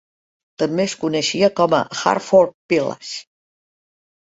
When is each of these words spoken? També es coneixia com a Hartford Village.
També 0.63 0.85
es 0.85 0.95
coneixia 1.01 1.51
com 1.61 1.77
a 1.83 1.85
Hartford 2.01 2.59
Village. 2.77 3.25